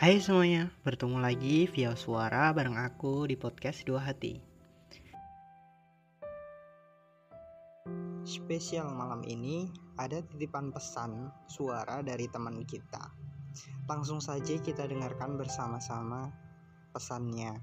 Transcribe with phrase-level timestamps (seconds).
[0.00, 4.32] Hai semuanya, bertemu lagi via suara bareng aku di podcast Dua Hati.
[8.24, 9.68] Spesial malam ini
[10.00, 13.12] ada titipan pesan suara dari teman kita.
[13.84, 16.32] Langsung saja kita dengarkan bersama-sama
[16.96, 17.60] pesannya.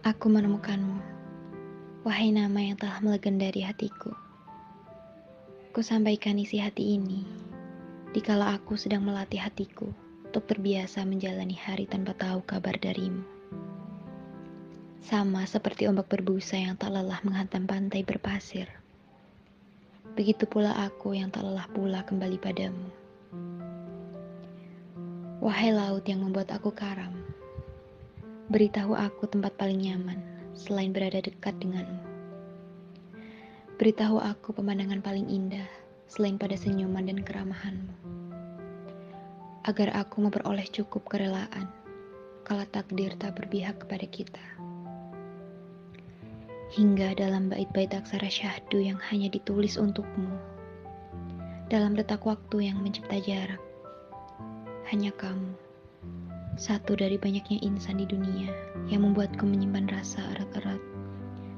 [0.00, 1.15] Aku menemukanmu,
[2.06, 4.14] wahai nama yang telah melegendari hatiku.
[5.74, 7.26] Ku sampaikan isi hati ini,
[8.14, 9.90] dikala aku sedang melatih hatiku
[10.22, 13.26] untuk terbiasa menjalani hari tanpa tahu kabar darimu.
[15.02, 18.70] Sama seperti ombak berbusa yang tak lelah menghantam pantai berpasir.
[20.14, 22.86] Begitu pula aku yang tak lelah pula kembali padamu.
[25.42, 27.18] Wahai laut yang membuat aku karam,
[28.46, 32.02] Beritahu aku tempat paling nyaman selain berada dekat denganmu.
[33.76, 35.68] Beritahu aku pemandangan paling indah
[36.08, 37.92] selain pada senyuman dan keramahanmu.
[39.68, 41.68] Agar aku memperoleh cukup kerelaan
[42.46, 44.46] kala takdir tak berpihak kepada kita.
[46.78, 50.30] Hingga dalam bait-bait aksara syahdu yang hanya ditulis untukmu.
[51.66, 53.58] Dalam detak waktu yang mencipta jarak.
[54.86, 55.65] Hanya kamu
[56.56, 58.48] satu dari banyaknya insan di dunia
[58.88, 60.80] yang membuatku menyimpan rasa erat-erat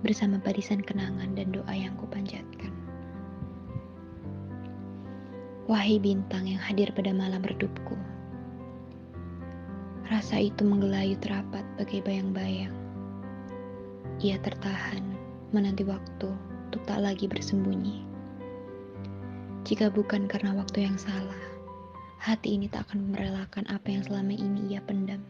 [0.00, 2.72] bersama barisan kenangan dan doa yang kupanjatkan.
[5.68, 7.92] Wahai bintang yang hadir pada malam redupku,
[10.08, 12.72] rasa itu menggelayut rapat bagai bayang-bayang.
[14.24, 15.04] Ia tertahan
[15.52, 16.32] menanti waktu
[16.72, 18.00] untuk tak lagi bersembunyi.
[19.66, 21.55] Jika bukan karena waktu yang salah,
[22.26, 25.22] hati ini tak akan merelakan apa yang selama ini ia pendam.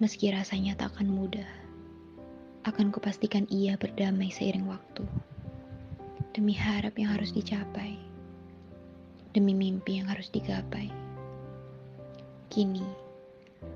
[0.00, 1.44] Meski rasanya tak akan mudah,
[2.64, 5.04] akan kupastikan ia berdamai seiring waktu.
[6.32, 8.00] Demi harap yang harus dicapai,
[9.36, 10.88] demi mimpi yang harus digapai.
[12.48, 12.88] Kini,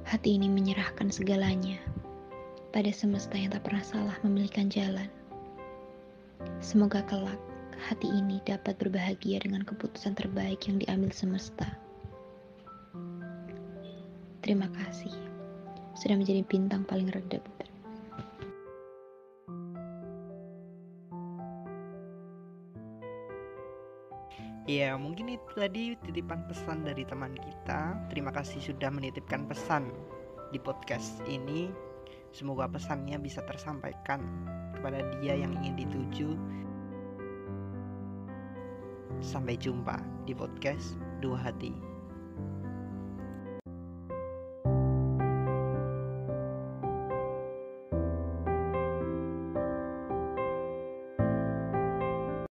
[0.08, 1.76] hati ini menyerahkan segalanya
[2.72, 5.12] pada semesta yang tak pernah salah memilihkan jalan.
[6.64, 7.36] Semoga kelak
[7.82, 11.66] hati ini dapat berbahagia dengan keputusan terbaik yang diambil semesta.
[14.42, 15.14] Terima kasih
[15.94, 17.46] sudah menjadi bintang paling redap.
[24.66, 27.98] Ya, mungkin itu tadi titipan pesan dari teman kita.
[28.10, 29.90] Terima kasih sudah menitipkan pesan
[30.54, 31.66] di podcast ini.
[32.30, 34.22] Semoga pesannya bisa tersampaikan
[34.78, 36.34] kepada dia yang ingin dituju
[39.22, 41.91] Sampai jumpa di podcast Dua Hati.